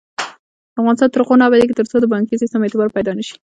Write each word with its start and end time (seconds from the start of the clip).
افغانستان 0.79 1.09
تر 1.11 1.19
هغو 1.21 1.39
نه 1.39 1.45
ابادیږي، 1.47 1.77
ترڅو 1.79 1.95
د 1.99 2.05
بانکي 2.13 2.35
سیستم 2.41 2.59
اعتبار 2.63 2.89
پیدا 2.97 3.11
نشي. 3.17 3.35